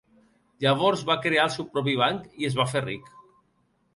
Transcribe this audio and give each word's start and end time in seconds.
Llavors 0.63 1.03
va 1.09 1.17
crear 1.25 1.43
el 1.49 1.51
seu 1.57 1.67
propi 1.75 1.95
banc 2.01 2.25
i 2.45 2.49
es 2.49 2.57
va 2.61 2.67
fer 2.75 2.83
ric. 2.87 3.15